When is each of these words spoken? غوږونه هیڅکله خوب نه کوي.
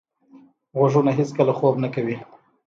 غوږونه 0.77 1.11
هیڅکله 1.19 1.53
خوب 1.57 1.75
نه 1.83 1.89
کوي. 1.93 2.15